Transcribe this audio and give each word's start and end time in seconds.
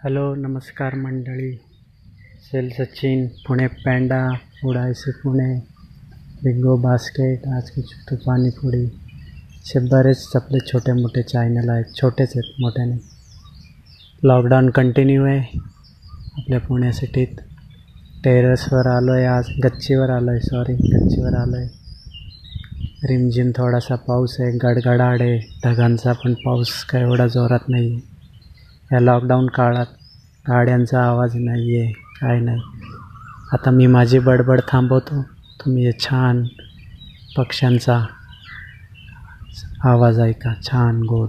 Hello, 0.00 0.34
नमस्कार 0.34 0.94
मंडळी। 0.94 1.50
सेल 2.42 2.68
सचिन, 2.68 3.26
पुणे 3.46 3.66
पॅन्डा 3.84 4.20
उडायचे 4.64 5.10
पुणे, 5.12 5.54
बिंगो 6.44 6.76
बास्केट, 6.76 7.46
आज 7.46 7.70
की 7.70 7.82
छुटू 7.82 8.16
पाणीपुरी 8.16 8.84
असे 8.84 9.78
बरेच 9.88 10.24
आपले 10.36 10.58
छोटे 10.66 10.92
मोठे 10.92 11.22
चॅनल 11.22 11.68
आहेत, 11.68 11.92
छोटेच 12.00 12.32
आहेत 12.36 12.60
मोठे 12.60 12.84
नाही 12.84 13.00
लॉकडाऊन 14.24 14.70
कंटिन्यू 14.70 15.24
आहे, 15.24 15.58
आपल्या 16.38 16.60
पुणे 16.60 16.92
सिटीत। 16.92 17.40
टेरेसवर 18.24 18.86
आलो 18.86 19.12
आहे 19.12 19.26
आज, 19.26 19.50
गच्चीवर 19.64 20.10
आलो 20.10 20.30
आहे 20.30 20.40
सॉरी 20.40 20.74
गच्चीवर 20.74 21.34
आलो 21.34 21.56
आहे 21.56 21.68
रिमझिम 23.08 23.50
थोडासा 23.50 23.94
पाऊस 24.08 24.40
आहे, 24.40 24.50
गडगडाट 24.56 25.20
आहे, 25.20 25.38
ढगांचा 25.64 26.12
पण 26.24 26.34
पाऊस 26.44 26.84
काय 26.84 27.02
एवढा 27.02 27.26
जोरात 27.26 27.68
नाही 27.68 27.92
आहे 27.92 28.09
या 28.92 29.00
लॉकडाऊन 29.00 29.46
काळात 29.46 29.86
गाड्यांचा 30.48 31.02
आवाज 31.02 31.36
नाही 31.36 31.80
आहे 31.80 31.92
काय 31.92 32.40
नाही. 32.40 32.62
आता 33.52 33.70
मी 33.70 33.86
माझी 33.86 34.18
बडबड 34.18 34.60
थांबवतो. 34.68 35.22
तुम्ही 35.64 35.86
हे 35.86 35.92
छान 35.92 36.44
पक्ष्यांचा 37.36 38.06
आवाज 39.84 40.20
ऐका 40.20 40.54
छान 40.62 41.02
गोड. 41.02 41.28